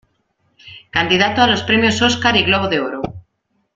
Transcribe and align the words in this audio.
Candidato 0.89 1.43
a 1.43 1.47
los 1.47 1.61
premios 1.61 2.01
Óscar 2.01 2.35
y 2.35 2.41
Globo 2.43 2.67
de 2.69 2.79
Oro. 2.79 3.01